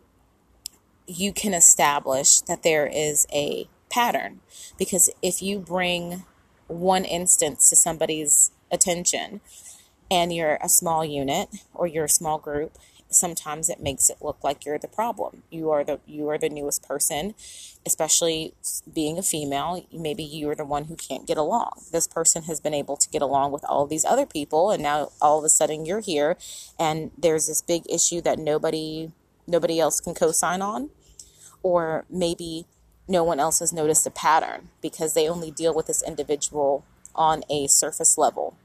you 1.06 1.32
can 1.32 1.54
establish 1.54 2.40
that 2.42 2.62
there 2.62 2.86
is 2.86 3.26
a 3.32 3.68
pattern. 3.90 4.40
Because 4.78 5.10
if 5.22 5.42
you 5.42 5.58
bring 5.58 6.24
one 6.66 7.04
instance 7.04 7.68
to 7.70 7.76
somebody's 7.76 8.50
attention 8.70 9.40
and 10.10 10.32
you're 10.32 10.58
a 10.62 10.68
small 10.68 11.04
unit 11.04 11.48
or 11.72 11.86
you're 11.86 12.04
a 12.04 12.08
small 12.08 12.38
group 12.38 12.76
sometimes 13.14 13.68
it 13.68 13.80
makes 13.80 14.10
it 14.10 14.18
look 14.20 14.42
like 14.42 14.64
you're 14.64 14.78
the 14.78 14.88
problem. 14.88 15.42
You 15.50 15.70
are 15.70 15.84
the 15.84 16.00
you 16.06 16.28
are 16.28 16.38
the 16.38 16.48
newest 16.48 16.86
person, 16.86 17.34
especially 17.86 18.54
being 18.92 19.18
a 19.18 19.22
female. 19.22 19.86
Maybe 19.92 20.22
you 20.22 20.48
are 20.50 20.54
the 20.54 20.64
one 20.64 20.84
who 20.84 20.96
can't 20.96 21.26
get 21.26 21.38
along. 21.38 21.82
This 21.92 22.06
person 22.06 22.44
has 22.44 22.60
been 22.60 22.74
able 22.74 22.96
to 22.96 23.08
get 23.08 23.22
along 23.22 23.52
with 23.52 23.64
all 23.64 23.86
these 23.86 24.04
other 24.04 24.26
people, 24.26 24.70
and 24.70 24.82
now 24.82 25.12
all 25.20 25.38
of 25.38 25.44
a 25.44 25.48
sudden 25.48 25.86
you're 25.86 26.00
here, 26.00 26.36
and 26.78 27.10
there's 27.16 27.46
this 27.46 27.62
big 27.62 27.84
issue 27.90 28.20
that 28.22 28.38
nobody 28.38 29.10
nobody 29.46 29.78
else 29.78 30.00
can 30.00 30.14
co-sign 30.14 30.62
on, 30.62 30.90
or 31.62 32.04
maybe 32.10 32.66
no 33.06 33.22
one 33.22 33.38
else 33.38 33.58
has 33.58 33.72
noticed 33.72 34.06
a 34.06 34.10
pattern 34.10 34.70
because 34.80 35.12
they 35.14 35.28
only 35.28 35.50
deal 35.50 35.74
with 35.74 35.86
this 35.86 36.02
individual 36.02 36.84
on 37.14 37.44
a 37.50 37.66
surface 37.66 38.16
level. 38.16 38.56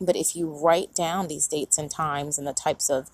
But 0.00 0.16
if 0.16 0.36
you 0.36 0.48
write 0.48 0.94
down 0.94 1.28
these 1.28 1.48
dates 1.48 1.78
and 1.78 1.90
times 1.90 2.38
and 2.38 2.46
the 2.46 2.52
types 2.52 2.90
of 2.90 3.10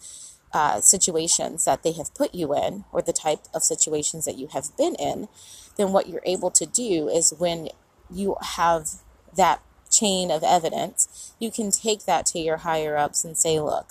uh, 0.52 0.80
situations 0.80 1.64
that 1.64 1.82
they 1.82 1.92
have 1.92 2.14
put 2.14 2.34
you 2.34 2.54
in 2.54 2.84
or 2.92 3.00
the 3.00 3.12
type 3.12 3.40
of 3.54 3.62
situations 3.62 4.24
that 4.24 4.36
you 4.36 4.48
have 4.48 4.76
been 4.76 4.94
in, 4.96 5.28
then 5.76 5.92
what 5.92 6.08
you're 6.08 6.22
able 6.26 6.50
to 6.50 6.66
do 6.66 7.08
is 7.08 7.32
when 7.38 7.68
you 8.10 8.36
have 8.56 8.88
that 9.36 9.62
chain 9.90 10.30
of 10.30 10.42
evidence, 10.42 11.34
you 11.38 11.50
can 11.50 11.70
take 11.70 12.04
that 12.04 12.26
to 12.26 12.38
your 12.38 12.58
higher 12.58 12.96
ups 12.96 13.24
and 13.24 13.36
say, 13.36 13.60
look, 13.60 13.90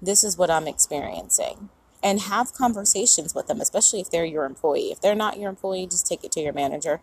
this 0.00 0.22
is 0.22 0.38
what 0.38 0.50
I'm 0.50 0.68
experiencing. 0.68 1.70
And 2.02 2.20
have 2.20 2.54
conversations 2.54 3.34
with 3.34 3.48
them, 3.48 3.60
especially 3.60 4.00
if 4.00 4.10
they're 4.10 4.24
your 4.24 4.44
employee. 4.44 4.92
If 4.92 5.00
they're 5.00 5.14
not 5.14 5.38
your 5.38 5.50
employee, 5.50 5.86
just 5.86 6.06
take 6.06 6.22
it 6.22 6.30
to 6.32 6.40
your 6.40 6.52
manager. 6.52 7.00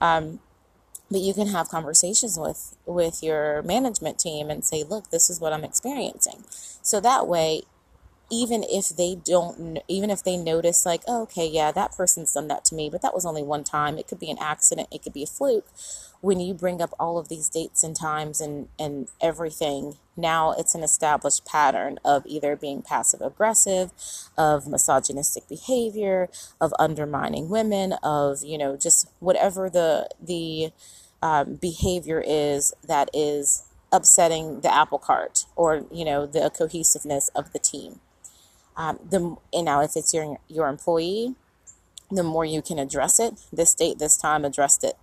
Um, 0.00 0.40
but 1.10 1.20
you 1.20 1.32
can 1.34 1.48
have 1.48 1.68
conversations 1.68 2.38
with 2.38 2.76
with 2.86 3.22
your 3.22 3.62
management 3.62 4.18
team 4.18 4.50
and 4.50 4.64
say 4.64 4.84
look 4.84 5.10
this 5.10 5.30
is 5.30 5.40
what 5.40 5.52
i'm 5.52 5.64
experiencing. 5.64 6.44
So 6.82 7.00
that 7.00 7.26
way 7.26 7.62
even 8.30 8.62
if 8.62 8.90
they 8.90 9.14
don't 9.14 9.78
even 9.88 10.10
if 10.10 10.22
they 10.22 10.36
notice 10.36 10.84
like 10.84 11.02
oh, 11.08 11.22
okay 11.22 11.46
yeah 11.46 11.72
that 11.72 11.96
person's 11.96 12.34
done 12.34 12.48
that 12.48 12.62
to 12.62 12.74
me 12.74 12.90
but 12.90 13.02
that 13.02 13.14
was 13.14 13.24
only 13.24 13.42
one 13.42 13.64
time. 13.64 13.98
It 13.98 14.06
could 14.06 14.20
be 14.20 14.30
an 14.30 14.38
accident. 14.40 14.88
It 14.92 15.02
could 15.02 15.14
be 15.14 15.22
a 15.22 15.26
fluke 15.26 15.66
when 16.20 16.40
you 16.40 16.54
bring 16.54 16.82
up 16.82 16.94
all 16.98 17.18
of 17.18 17.28
these 17.28 17.48
dates 17.48 17.82
and 17.84 17.96
times 17.96 18.40
and 18.40 18.68
and 18.78 19.08
everything 19.20 19.96
now 20.16 20.52
it's 20.52 20.74
an 20.74 20.82
established 20.82 21.44
pattern 21.46 21.98
of 22.04 22.24
either 22.26 22.56
being 22.56 22.82
passive 22.82 23.20
aggressive 23.20 23.92
of 24.36 24.66
misogynistic 24.66 25.48
behavior 25.48 26.28
of 26.60 26.72
undermining 26.78 27.48
women 27.48 27.94
of 28.02 28.42
you 28.44 28.58
know 28.58 28.76
just 28.76 29.08
whatever 29.20 29.70
the 29.70 30.08
the 30.20 30.70
um, 31.22 31.54
behavior 31.54 32.22
is 32.26 32.74
that 32.86 33.10
is 33.12 33.64
upsetting 33.92 34.60
the 34.60 34.72
apple 34.72 34.98
cart 34.98 35.46
or 35.56 35.84
you 35.92 36.04
know 36.04 36.26
the 36.26 36.50
cohesiveness 36.56 37.28
of 37.34 37.52
the 37.52 37.58
team 37.58 38.00
um, 38.78 38.98
the 39.10 39.36
and 39.52 39.66
now 39.66 39.82
if 39.82 39.96
it's 39.96 40.14
your 40.14 40.38
your 40.48 40.68
employee, 40.68 41.34
the 42.10 42.22
more 42.22 42.44
you 42.44 42.62
can 42.62 42.78
address 42.78 43.18
it. 43.18 43.34
This 43.52 43.74
date, 43.74 43.98
this 43.98 44.16
time, 44.16 44.44
addressed 44.44 44.84
it. 44.84 44.96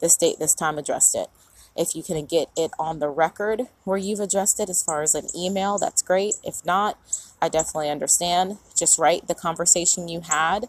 This 0.00 0.16
date, 0.16 0.38
this 0.38 0.54
time, 0.54 0.78
addressed 0.78 1.14
it. 1.14 1.28
If 1.76 1.94
you 1.94 2.02
can 2.02 2.24
get 2.26 2.48
it 2.56 2.72
on 2.78 2.98
the 2.98 3.08
record 3.08 3.68
where 3.84 3.96
you've 3.96 4.20
addressed 4.20 4.58
it 4.58 4.68
as 4.68 4.82
far 4.82 5.02
as 5.02 5.14
an 5.14 5.28
email, 5.36 5.78
that's 5.78 6.02
great. 6.02 6.34
If 6.42 6.64
not, 6.64 6.98
I 7.40 7.48
definitely 7.48 7.90
understand. 7.90 8.58
Just 8.76 8.98
write 8.98 9.28
the 9.28 9.34
conversation 9.34 10.08
you 10.08 10.20
had 10.22 10.68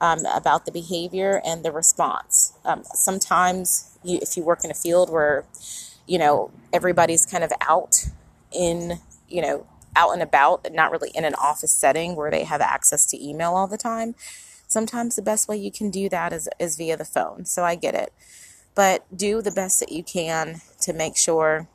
um, 0.00 0.26
about 0.26 0.66
the 0.66 0.72
behavior 0.72 1.40
and 1.44 1.64
the 1.64 1.72
response. 1.72 2.52
Um, 2.64 2.82
sometimes, 2.92 3.96
you, 4.04 4.18
if 4.20 4.36
you 4.36 4.42
work 4.42 4.62
in 4.64 4.70
a 4.70 4.74
field 4.74 5.10
where, 5.10 5.44
you 6.06 6.18
know, 6.18 6.50
everybody's 6.72 7.24
kind 7.24 7.44
of 7.44 7.52
out 7.60 8.06
in, 8.52 9.00
you 9.28 9.40
know, 9.40 9.66
out 9.96 10.12
and 10.12 10.22
about, 10.22 10.66
not 10.72 10.90
really 10.90 11.10
in 11.14 11.24
an 11.24 11.34
office 11.36 11.72
setting 11.72 12.16
where 12.16 12.30
they 12.30 12.44
have 12.44 12.60
access 12.60 13.06
to 13.06 13.22
email 13.22 13.54
all 13.54 13.66
the 13.66 13.78
time, 13.78 14.14
sometimes 14.72 15.16
the 15.16 15.22
best 15.22 15.48
way 15.48 15.56
you 15.56 15.70
can 15.70 15.90
do 15.90 16.08
that 16.08 16.32
is, 16.32 16.48
is 16.58 16.76
via 16.76 16.96
the 16.96 17.04
phone. 17.04 17.44
So 17.44 17.64
I 17.64 17.74
get 17.74 17.94
it. 17.94 18.12
But 18.74 19.04
do 19.14 19.42
the 19.42 19.50
best 19.50 19.80
that 19.80 19.92
you 19.92 20.02
can 20.02 20.62
to 20.80 20.92
make 20.92 21.16
sure 21.16 21.68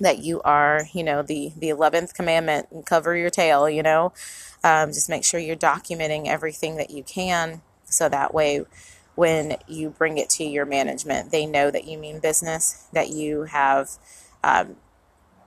that 0.00 0.18
you 0.18 0.42
are, 0.42 0.82
you 0.92 1.04
know, 1.04 1.22
the, 1.22 1.52
the 1.56 1.68
11th 1.68 2.12
commandment 2.14 2.66
and 2.70 2.84
cover 2.84 3.16
your 3.16 3.30
tail, 3.30 3.70
you 3.70 3.82
know. 3.82 4.12
Um, 4.64 4.88
just 4.88 5.08
make 5.08 5.24
sure 5.24 5.38
you're 5.40 5.56
documenting 5.56 6.26
everything 6.26 6.76
that 6.76 6.90
you 6.90 7.02
can 7.02 7.62
so 7.84 8.08
that 8.08 8.34
way 8.34 8.64
when 9.14 9.56
you 9.66 9.90
bring 9.90 10.18
it 10.18 10.28
to 10.28 10.44
your 10.44 10.66
management, 10.66 11.30
they 11.30 11.46
know 11.46 11.70
that 11.70 11.86
you 11.86 11.96
mean 11.96 12.20
business, 12.20 12.86
that 12.92 13.08
you 13.08 13.44
have 13.44 13.90
um, 14.44 14.76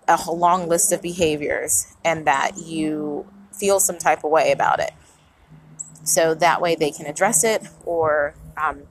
a 0.07 0.31
long 0.31 0.67
list 0.67 0.91
of 0.91 1.01
behaviors 1.01 1.93
and 2.03 2.25
that 2.25 2.57
you 2.57 3.27
feel 3.53 3.79
some 3.79 3.97
type 3.97 4.23
of 4.23 4.31
way 4.31 4.51
about 4.51 4.79
it. 4.79 4.91
So 6.03 6.33
that 6.35 6.61
way 6.61 6.75
they 6.75 6.91
can 6.91 7.05
address 7.05 7.43
it 7.43 7.67
or 7.85 8.35
um, 8.57 8.83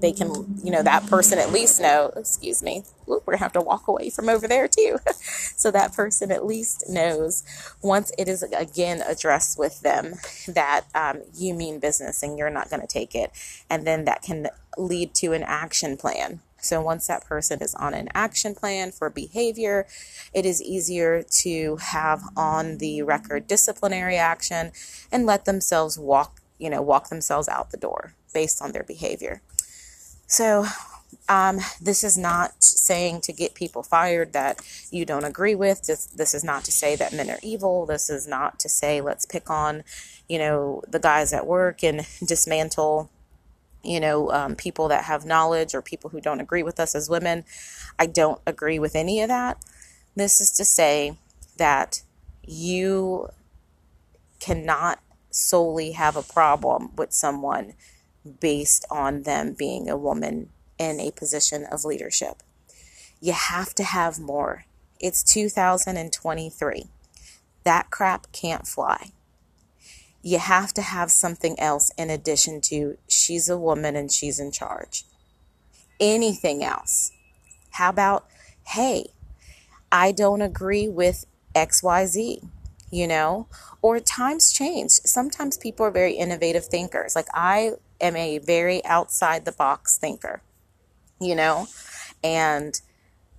they 0.00 0.12
can, 0.12 0.60
you 0.62 0.70
know, 0.70 0.82
that 0.82 1.06
person 1.06 1.38
at 1.38 1.52
least 1.52 1.80
know, 1.80 2.12
excuse 2.16 2.62
me, 2.62 2.84
we're 3.06 3.20
going 3.20 3.38
to 3.38 3.42
have 3.42 3.52
to 3.54 3.60
walk 3.60 3.88
away 3.88 4.10
from 4.10 4.28
over 4.28 4.46
there 4.46 4.68
too. 4.68 4.98
so 5.56 5.70
that 5.70 5.94
person 5.94 6.30
at 6.30 6.44
least 6.44 6.84
knows 6.88 7.42
once 7.82 8.12
it 8.18 8.28
is 8.28 8.42
again 8.42 9.02
addressed 9.06 9.58
with 9.58 9.80
them 9.80 10.14
that 10.48 10.84
um, 10.94 11.22
you 11.34 11.54
mean 11.54 11.80
business 11.80 12.22
and 12.22 12.38
you're 12.38 12.50
not 12.50 12.68
going 12.68 12.82
to 12.82 12.86
take 12.86 13.14
it. 13.14 13.30
And 13.70 13.86
then 13.86 14.04
that 14.04 14.22
can 14.22 14.48
lead 14.76 15.14
to 15.14 15.32
an 15.32 15.42
action 15.42 15.96
plan 15.96 16.40
so 16.66 16.80
once 16.80 17.06
that 17.06 17.24
person 17.24 17.62
is 17.62 17.74
on 17.74 17.94
an 17.94 18.08
action 18.14 18.54
plan 18.54 18.90
for 18.90 19.08
behavior, 19.08 19.86
it 20.34 20.44
is 20.44 20.62
easier 20.62 21.22
to 21.22 21.76
have 21.76 22.22
on 22.36 22.78
the 22.78 23.02
record 23.02 23.46
disciplinary 23.46 24.16
action 24.16 24.72
and 25.12 25.26
let 25.26 25.44
themselves 25.44 25.98
walk, 25.98 26.40
you 26.58 26.70
know, 26.70 26.82
walk 26.82 27.08
themselves 27.08 27.48
out 27.48 27.70
the 27.70 27.76
door 27.76 28.14
based 28.32 28.62
on 28.62 28.72
their 28.72 28.82
behavior. 28.82 29.42
So 30.26 30.66
um, 31.28 31.58
this 31.80 32.02
is 32.02 32.18
not 32.18 32.62
saying 32.62 33.20
to 33.22 33.32
get 33.32 33.54
people 33.54 33.82
fired 33.82 34.32
that 34.32 34.60
you 34.90 35.04
don't 35.04 35.24
agree 35.24 35.54
with. 35.54 35.84
This, 35.84 36.06
this 36.06 36.34
is 36.34 36.44
not 36.44 36.64
to 36.64 36.72
say 36.72 36.96
that 36.96 37.12
men 37.12 37.30
are 37.30 37.38
evil. 37.42 37.86
This 37.86 38.10
is 38.10 38.26
not 38.26 38.58
to 38.60 38.68
say 38.68 39.00
let's 39.00 39.26
pick 39.26 39.48
on, 39.48 39.84
you 40.28 40.38
know, 40.38 40.82
the 40.88 40.98
guys 40.98 41.32
at 41.32 41.46
work 41.46 41.82
and 41.82 42.06
dismantle 42.24 43.10
you 43.86 44.00
know, 44.00 44.30
um, 44.32 44.56
people 44.56 44.88
that 44.88 45.04
have 45.04 45.24
knowledge 45.24 45.74
or 45.74 45.80
people 45.80 46.10
who 46.10 46.20
don't 46.20 46.40
agree 46.40 46.62
with 46.62 46.80
us 46.80 46.94
as 46.94 47.08
women. 47.08 47.44
I 47.98 48.06
don't 48.06 48.40
agree 48.46 48.78
with 48.78 48.96
any 48.96 49.22
of 49.22 49.28
that. 49.28 49.58
This 50.16 50.40
is 50.40 50.50
to 50.52 50.64
say 50.64 51.16
that 51.56 52.02
you 52.44 53.28
cannot 54.40 54.98
solely 55.36 55.92
have 55.92 56.16
a 56.16 56.22
problem 56.22 56.90
with 56.96 57.12
someone 57.12 57.74
based 58.40 58.84
on 58.90 59.22
them 59.22 59.54
being 59.56 59.88
a 59.88 59.96
woman 59.96 60.50
in 60.78 61.00
a 61.00 61.10
position 61.10 61.64
of 61.70 61.84
leadership. 61.84 62.42
You 63.20 63.32
have 63.32 63.74
to 63.74 63.84
have 63.84 64.18
more. 64.18 64.64
It's 65.00 65.22
2023. 65.22 66.84
That 67.64 67.90
crap 67.90 68.32
can't 68.32 68.66
fly 68.66 69.12
you 70.26 70.40
have 70.40 70.74
to 70.74 70.82
have 70.82 71.08
something 71.08 71.54
else 71.60 71.92
in 71.96 72.10
addition 72.10 72.60
to 72.60 72.98
she's 73.06 73.48
a 73.48 73.56
woman 73.56 73.94
and 73.94 74.10
she's 74.10 74.40
in 74.40 74.50
charge. 74.50 75.04
Anything 76.00 76.64
else. 76.64 77.12
How 77.70 77.90
about, 77.90 78.26
hey, 78.64 79.10
I 79.92 80.10
don't 80.10 80.42
agree 80.42 80.88
with 80.88 81.26
XYZ, 81.54 82.48
you 82.96 83.06
know? 83.06 83.46
Or 83.82 84.00
times 84.00 84.50
change. 84.50 84.90
Sometimes 84.90 85.58
people 85.58 85.84
are 85.84 85.90
very 85.90 86.14
innovative 86.14 86.64
thinkers. 86.64 87.14
Like 87.14 87.28
I 87.34 87.72
am 88.00 88.16
a 88.16 88.38
very 88.38 88.82
outside 88.86 89.44
the 89.44 89.52
box 89.52 89.98
thinker, 89.98 90.40
you 91.20 91.34
know? 91.34 91.66
And 92.24 92.80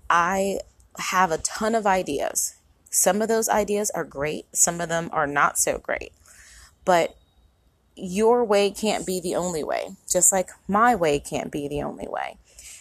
I 0.09 0.59
have 0.99 1.31
a 1.31 1.39
ton 1.39 1.73
of 1.73 1.87
ideas. 1.87 2.55
Some 2.91 3.21
of 3.21 3.27
those 3.27 3.49
ideas 3.49 3.89
are 3.91 4.03
great, 4.03 4.45
some 4.53 4.79
of 4.79 4.89
them 4.89 5.09
are 5.11 5.27
not 5.27 5.57
so 5.57 5.79
great. 5.79 6.13
But 6.85 7.17
your 7.95 8.45
way 8.45 8.69
can't 8.69 9.07
be 9.07 9.19
the 9.19 9.35
only 9.35 9.63
way, 9.63 9.89
just 10.07 10.31
like 10.31 10.49
my 10.67 10.93
way 10.93 11.19
can't 11.19 11.51
be 11.51 11.67
the 11.67 11.81
only 11.81 12.07
way. 12.07 12.37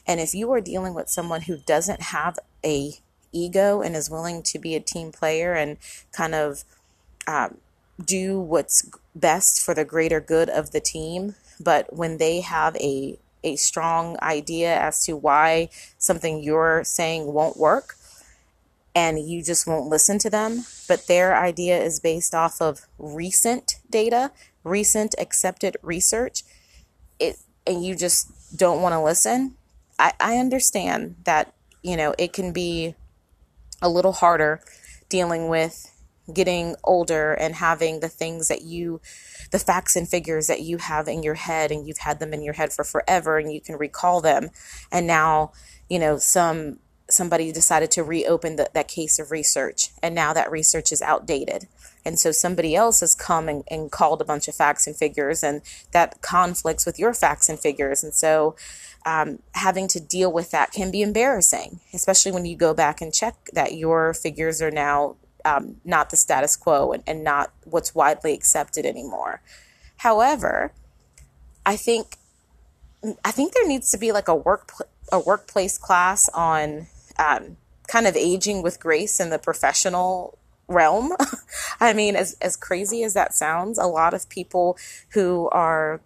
And 0.07 0.21
if 0.21 0.35
you 0.35 0.53
are 0.53 0.61
dealing 0.61 0.95
with 0.95 1.09
someone 1.09 1.43
who 1.43 1.57
doesn't 1.57 2.03
have 2.03 2.39
a 2.63 2.93
ego 3.33 3.81
and 3.83 3.97
is 3.97 4.11
willing 4.11 4.43
to 4.45 4.59
be 4.59 4.75
a 4.75 4.81
team 4.81 5.13
player 5.13 5.55
and 5.55 5.77
kind 6.13 6.35
of 6.35 6.65
um, 7.27 7.59
do 8.03 8.39
what's 8.41 8.91
best 9.15 9.65
for 9.65 9.75
the 9.75 9.85
greater 9.85 10.21
good 10.21 10.49
of 10.49 10.73
the 10.73 10.81
team. 10.81 11.35
But 11.59 11.93
when 11.95 12.19
they 12.19 12.41
have 12.41 12.77
a 12.77 13.19
a 13.45 13.57
strong 13.57 14.17
idea 14.21 14.77
as 14.77 15.05
to 15.05 15.15
why 15.17 15.69
something 15.99 16.43
you're 16.43 16.83
saying 16.83 17.33
won't 17.33 17.57
work 17.57 17.95
and 18.93 19.29
you 19.29 19.43
just 19.43 19.69
won't 19.69 19.89
listen 19.89 20.19
to 20.19 20.29
them, 20.29 20.65
but 20.89 21.07
their 21.07 21.37
idea 21.37 21.81
is 21.81 22.01
based 22.01 22.35
off 22.35 22.61
of 22.61 22.87
recent 22.99 23.77
data, 23.89 24.33
recent 24.65 25.15
accepted 25.19 25.77
research, 25.83 26.43
it 27.21 27.39
and 27.67 27.85
you 27.85 27.95
just 27.95 28.57
don't 28.57 28.83
want 28.83 28.95
to 28.95 29.01
listen. 29.01 29.55
I, 29.99 30.13
I 30.19 30.37
understand 30.39 31.17
that, 31.25 31.53
you 31.83 31.97
know, 31.97 32.15
it 32.19 32.33
can 32.33 32.53
be 32.53 32.95
a 33.83 33.89
little 33.89 34.13
harder 34.13 34.61
dealing 35.09 35.49
with 35.49 35.93
getting 36.33 36.75
older 36.83 37.35
and 37.35 37.55
having 37.55 38.01
the 38.01 38.09
things 38.09 38.49
that 38.49 38.63
you 38.63 39.01
the 39.53 39.59
facts 39.59 39.95
and 39.95 40.09
figures 40.09 40.49
that 40.49 40.61
you 40.61 40.79
have 40.79 41.07
in 41.07 41.23
your 41.23 41.35
head 41.35 41.71
and 41.71 41.87
you've 41.87 41.99
had 41.99 42.19
them 42.19 42.33
in 42.33 42.43
your 42.43 42.55
head 42.55 42.73
for 42.73 42.83
forever 42.83 43.39
and 43.39 43.53
you 43.53 43.61
can 43.61 43.77
recall 43.77 44.21
them. 44.21 44.51
And 44.91 45.07
now 45.07 45.53
you 45.89 45.99
know 45.99 46.19
some 46.19 46.81
somebody 47.09 47.53
decided 47.53 47.91
to 47.93 48.03
reopen 48.03 48.57
the, 48.57 48.69
that 48.75 48.89
case 48.89 49.21
of 49.21 49.31
research 49.31 49.91
and 50.03 50.15
now 50.15 50.33
that 50.33 50.51
research 50.51 50.91
is 50.91 51.01
outdated 51.01 51.69
and 52.07 52.19
so 52.19 52.33
somebody 52.33 52.75
else 52.75 53.01
has 53.01 53.15
come 53.15 53.49
and, 53.49 53.65
and 53.69 53.91
called 53.91 54.23
a 54.23 54.25
bunch 54.25 54.49
of 54.49 54.55
facts 54.55 54.87
and 54.87 54.97
figures 54.97 55.43
and 55.43 55.61
that 55.93 56.23
conflicts 56.23 56.87
with 56.87 56.99
your 56.99 57.13
facts 57.13 57.49
and 57.49 57.59
figures 57.59 58.03
and 58.03 58.15
so 58.15 58.57
um, 59.05 59.41
having 59.55 59.87
to 59.87 60.01
deal 60.01 60.33
with 60.33 60.51
that 60.51 60.73
can 60.73 60.91
be 60.91 61.03
embarrassing 61.03 61.81
especially 61.93 62.33
when 62.33 62.47
you 62.47 62.57
go 62.57 62.73
back 62.73 63.01
and 63.03 63.13
check 63.13 63.35
that 63.53 63.75
your 63.75 64.15
figures 64.15 64.63
are 64.63 64.71
now 64.71 65.17
um, 65.47 65.77
not 65.85 66.11
the 66.11 66.17
status 66.17 66.57
quo 66.57 66.93
and, 66.93 67.03
and 67.07 67.23
not 67.23 67.53
what's 67.65 67.95
widely 67.95 68.35
accepted 68.35 68.85
anymore. 68.85 69.41
However, 69.99 70.73
I 71.65 71.77
think 71.77 72.17
I 73.25 73.31
think 73.31 73.53
there 73.53 73.67
needs 73.67 73.91
to 73.93 73.99
be 73.99 74.13
like 74.13 74.29
a 74.29 74.35
work 74.35 74.73
a 75.13 75.21
workplace 75.21 75.79
class 75.79 76.29
on 76.31 76.89
um, 77.19 77.57
kind 77.87 78.07
of 78.07 78.17
aging 78.17 78.63
with 78.63 78.81
grace 78.81 79.21
in 79.21 79.31
the 79.31 79.39
professional 79.39 80.37
realm. 80.69 81.13
I 81.81 81.93
mean, 81.93 82.17
as 82.17 82.37
as 82.41 82.57
crazy 82.57 83.03
as 83.03 83.15
that 83.15 83.35
sounds, 83.35 83.79
a 83.79 83.87
lot 83.87 84.15
of 84.15 84.29
people 84.29 84.77
who 85.11 85.49
are 85.51 86.01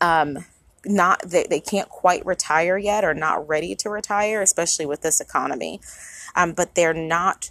um, 0.00 0.38
not 0.84 1.22
they, 1.22 1.46
they 1.48 1.60
can't 1.60 1.88
quite 1.88 2.24
retire 2.24 2.78
yet 2.78 3.04
or 3.04 3.14
not 3.14 3.46
ready 3.48 3.74
to 3.76 3.90
retire, 3.90 4.42
especially 4.42 4.86
with 4.86 5.02
this 5.02 5.20
economy. 5.20 5.80
Um, 6.34 6.52
but 6.52 6.74
they're 6.74 6.94
not 6.94 7.50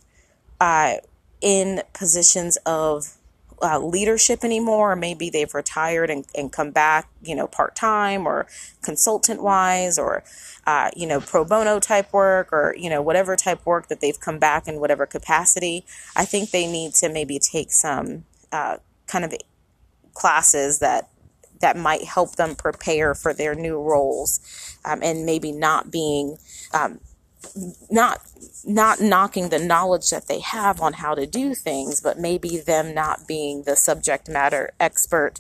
uh, 0.60 0.96
in 1.42 1.82
positions 1.94 2.58
of 2.66 3.18
uh, 3.62 3.80
leadership 3.80 4.44
anymore, 4.44 4.94
or 4.94 4.96
maybe 4.96 5.30
they've 5.30 5.54
retired 5.54 6.10
and, 6.10 6.26
and 6.36 6.52
come 6.52 6.72
back, 6.72 7.10
you 7.22 7.36
know, 7.36 7.48
part 7.48 7.76
time 7.76 8.28
or 8.28 8.48
consultant 8.82 9.42
wise, 9.42 9.98
or, 9.98 10.24
uh, 10.68 10.90
you 10.96 11.08
know, 11.08 11.20
pro 11.20 11.46
bono 11.46 11.80
type 11.80 12.12
work, 12.14 12.52
or, 12.52 12.76
you 12.78 12.90
know, 12.90 13.02
whatever 13.02 13.36
type 13.36 13.66
work 13.66 13.88
that 13.88 14.02
they've 14.02 14.20
come 14.20 14.40
back 14.40 14.68
in 14.68 14.80
whatever 14.80 15.06
capacity. 15.06 15.86
I 16.16 16.26
think 16.26 16.52
they 16.52 16.68
need 16.68 16.94
to 16.96 17.10
maybe 17.10 17.40
take 17.40 17.72
some 17.72 18.26
uh, 18.52 18.78
kind 19.08 19.26
of 19.26 19.34
classes 20.14 20.80
that 20.80 21.10
that 21.62 21.78
might 21.78 22.04
help 22.04 22.36
them 22.36 22.54
prepare 22.54 23.16
for 23.16 23.34
their 23.34 23.56
new 23.56 23.82
roles 23.82 24.40
um, 24.84 25.02
and 25.02 25.26
maybe 25.26 25.52
not 25.52 25.90
being 25.90 26.38
um, 26.74 27.00
not 27.90 28.22
not 28.66 29.00
knocking 29.00 29.50
the 29.50 29.60
knowledge 29.60 30.10
that 30.10 30.28
they 30.28 30.40
have 30.40 30.82
on 30.82 30.94
how 30.94 31.14
to 31.16 31.26
do 31.26 31.54
things, 31.54 32.02
but 32.02 32.18
maybe 32.18 32.58
them 32.58 32.94
not 32.94 33.28
being 33.28 33.64
the 33.64 33.76
subject 33.76 34.28
matter 34.28 34.72
expert 34.80 35.40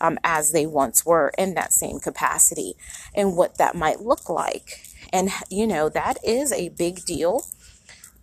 um, 0.00 0.18
as 0.24 0.52
they 0.52 0.66
once 0.66 1.06
were 1.06 1.32
in 1.38 1.54
that 1.54 1.72
same 1.72 1.98
capacity, 2.00 2.74
and 3.14 3.36
what 3.36 3.58
that 3.58 3.74
might 3.74 4.00
look 4.00 4.28
like. 4.28 4.86
And 5.12 5.30
you 5.50 5.66
know 5.66 5.88
that 5.88 6.18
is 6.24 6.52
a 6.52 6.70
big 6.70 7.04
deal. 7.04 7.46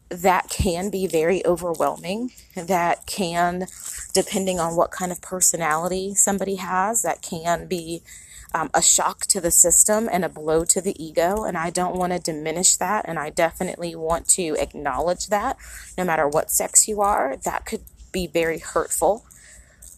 That 0.10 0.50
can 0.50 0.90
be 0.90 1.08
very 1.08 1.46
overwhelming. 1.46 2.32
That 2.56 3.06
can, 3.06 3.68
depending 4.14 4.60
on 4.60 4.76
what 4.76 4.92
kind 4.92 5.10
of 5.10 5.22
personality 5.22 6.16
somebody 6.16 6.56
has, 6.56 7.02
that 7.04 7.22
can 7.22 7.66
be 7.68 8.04
um, 8.54 8.70
a 8.74 8.82
shock 8.82 9.22
to 9.28 9.42
the 9.42 9.52
system 9.52 10.10
and 10.12 10.26
a 10.26 10.30
blow 10.30 10.66
to 10.66 10.82
the 10.82 11.02
ego. 11.04 11.44
And 11.44 11.58
I 11.58 11.70
don't 11.70 11.96
want 11.96 12.14
to 12.14 12.20
diminish 12.20 12.76
that. 12.76 13.06
And 13.08 13.18
I 13.18 13.30
definitely 13.30 13.96
want 13.96 14.28
to 14.30 14.56
acknowledge 14.60 15.28
that 15.28 15.58
no 15.98 16.04
matter 16.04 16.28
what 16.28 16.52
sex 16.52 16.88
you 16.88 17.02
are, 17.02 17.38
that 17.38 17.66
could 17.66 17.82
be 18.12 18.28
very 18.28 18.60
hurtful. 18.60 19.26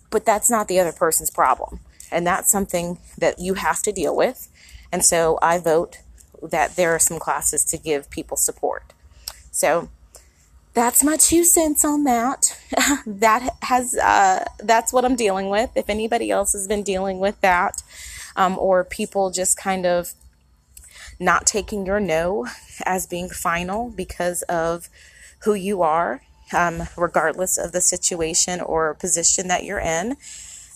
But 0.09 0.25
that's 0.25 0.49
not 0.49 0.67
the 0.67 0.79
other 0.79 0.91
person's 0.91 1.31
problem. 1.31 1.79
And 2.11 2.27
that's 2.27 2.51
something 2.51 2.99
that 3.17 3.39
you 3.39 3.55
have 3.55 3.81
to 3.83 3.91
deal 3.91 4.15
with. 4.15 4.47
And 4.91 5.03
so 5.03 5.39
I 5.41 5.57
vote 5.57 5.99
that 6.41 6.75
there 6.75 6.93
are 6.93 6.99
some 6.99 7.17
classes 7.19 7.65
to 7.65 7.77
give 7.77 8.09
people 8.09 8.37
support. 8.37 8.93
So 9.51 9.89
that's 10.73 11.03
my 11.03 11.17
two 11.17 11.43
cents 11.43 11.85
on 11.85 12.03
that. 12.03 12.59
that 13.05 13.55
has 13.63 13.95
uh, 13.95 14.45
that's 14.59 14.91
what 14.91 15.05
I'm 15.05 15.15
dealing 15.15 15.49
with. 15.49 15.71
If 15.75 15.89
anybody 15.89 16.31
else 16.31 16.53
has 16.53 16.67
been 16.67 16.83
dealing 16.83 17.19
with 17.19 17.39
that, 17.41 17.81
um, 18.35 18.57
or 18.57 18.83
people 18.83 19.31
just 19.31 19.57
kind 19.57 19.85
of 19.85 20.13
not 21.19 21.45
taking 21.45 21.85
your 21.85 21.99
no 21.99 22.47
as 22.85 23.07
being 23.07 23.29
final 23.29 23.89
because 23.89 24.41
of 24.43 24.89
who 25.43 25.53
you 25.53 25.81
are, 25.81 26.21
um, 26.53 26.83
regardless 26.97 27.57
of 27.57 27.71
the 27.71 27.81
situation 27.81 28.61
or 28.61 28.93
position 28.93 29.47
that 29.47 29.63
you're 29.63 29.79
in, 29.79 30.17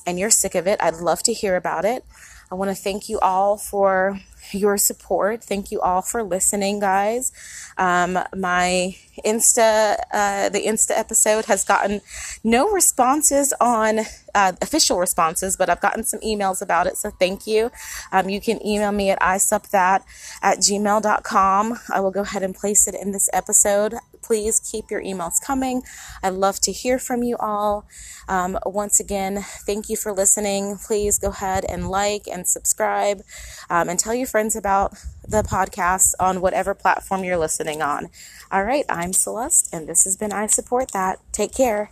and 0.05 0.19
you're 0.19 0.29
sick 0.29 0.55
of 0.55 0.67
it, 0.67 0.81
I'd 0.81 0.95
love 0.95 1.23
to 1.23 1.33
hear 1.33 1.55
about 1.55 1.85
it. 1.85 2.03
I 2.51 2.55
want 2.55 2.69
to 2.69 2.75
thank 2.75 3.09
you 3.09 3.19
all 3.19 3.57
for 3.57 4.19
your 4.51 4.77
support. 4.77 5.43
Thank 5.43 5.71
you 5.71 5.81
all 5.81 6.01
for 6.01 6.23
listening, 6.23 6.79
guys. 6.79 7.31
Um, 7.77 8.19
my 8.35 8.95
Insta, 9.25 9.97
uh, 10.11 10.49
the 10.49 10.65
Insta 10.65 10.91
episode 10.91 11.45
has 11.45 11.63
gotten 11.63 12.01
no 12.43 12.69
responses 12.69 13.53
on 13.59 13.99
uh, 14.35 14.53
official 14.61 14.99
responses, 14.99 15.57
but 15.57 15.69
I've 15.69 15.81
gotten 15.81 16.03
some 16.03 16.19
emails 16.21 16.61
about 16.61 16.87
it. 16.87 16.97
So 16.97 17.09
thank 17.09 17.47
you. 17.47 17.71
Um, 18.11 18.29
you 18.29 18.39
can 18.39 18.65
email 18.65 18.91
me 18.91 19.09
at 19.09 19.19
isupthat 19.19 20.03
at 20.41 20.57
gmail.com. 20.59 21.79
I 21.93 21.99
will 21.99 22.11
go 22.11 22.21
ahead 22.21 22.43
and 22.43 22.55
place 22.55 22.87
it 22.87 22.95
in 22.95 23.11
this 23.11 23.29
episode. 23.33 23.95
Please 24.27 24.59
keep 24.59 24.91
your 24.91 25.01
emails 25.01 25.41
coming. 25.41 25.83
I 26.21 26.29
love 26.29 26.59
to 26.61 26.71
hear 26.73 26.99
from 26.99 27.23
you 27.23 27.37
all. 27.39 27.87
Um, 28.27 28.59
once 28.65 28.99
again, 28.99 29.45
thank 29.65 29.89
you 29.89 29.95
for 29.95 30.11
listening. 30.11 30.77
Please 30.85 31.17
go 31.17 31.29
ahead 31.29 31.63
and 31.69 31.89
like 31.89 32.27
and 32.27 32.45
subscribe 32.45 33.21
um, 33.69 33.87
and 33.87 33.97
tell 33.97 34.13
your 34.13 34.27
friends 34.27 34.53
about 34.53 34.91
the 35.25 35.43
podcast 35.43 36.13
on 36.19 36.41
whatever 36.41 36.73
platform 36.73 37.23
you're 37.23 37.37
listening 37.37 37.81
on. 37.81 38.09
All 38.51 38.65
right, 38.65 38.85
I'm 38.89 39.13
Celeste, 39.13 39.73
and 39.73 39.87
this 39.87 40.03
has 40.03 40.17
been 40.17 40.33
I 40.33 40.47
Support 40.47 40.91
That. 40.91 41.19
Take 41.31 41.53
care. 41.55 41.91